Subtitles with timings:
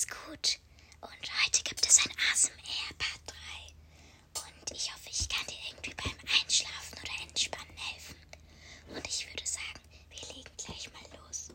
[0.00, 0.58] geht's gut.
[1.00, 3.20] Und heute gibt es ein ASMR Part
[4.34, 4.42] 3.
[4.42, 8.16] Und ich hoffe, ich kann dir irgendwie beim Einschlafen oder Entspannen helfen.
[8.94, 9.80] Und ich würde sagen,
[10.10, 11.50] wir legen gleich mal los.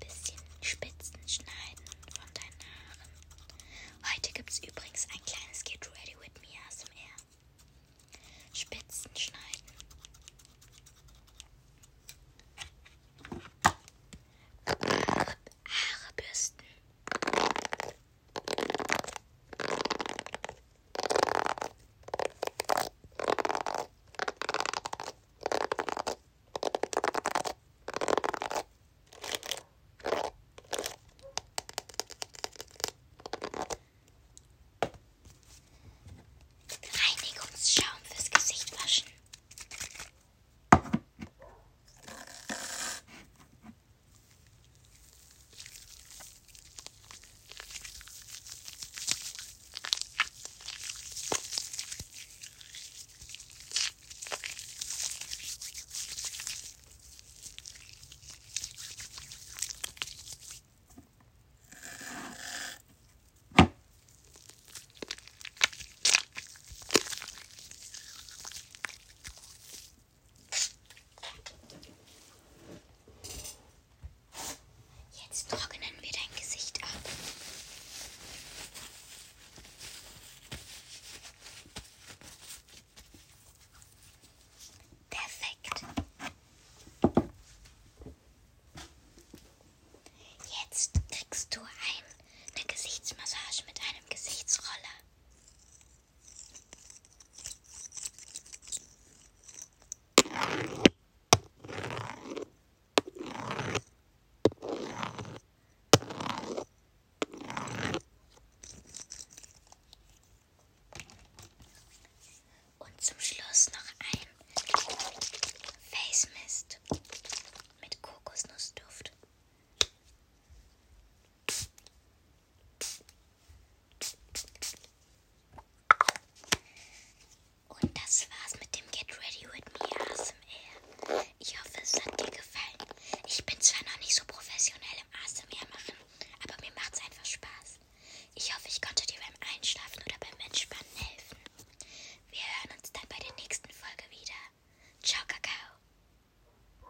[0.00, 4.14] Bisschen Spitzen schneiden von deinen Haaren.
[4.14, 7.16] Heute gibt's übrigens ein kleines Get Ready With Me ASMR.
[8.52, 9.41] Spitzen schneiden.